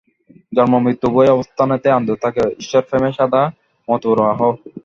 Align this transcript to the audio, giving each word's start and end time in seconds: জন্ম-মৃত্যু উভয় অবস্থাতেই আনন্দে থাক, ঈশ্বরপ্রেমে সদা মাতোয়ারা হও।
জন্ম-মৃত্যু 0.53 1.05
উভয় 1.09 1.31
অবস্থাতেই 1.31 1.93
আনন্দে 1.93 2.15
থাক, 2.23 2.35
ঈশ্বরপ্রেমে 2.61 3.09
সদা 3.17 3.41
মাতোয়ারা 3.87 4.27
হও। 4.39 4.53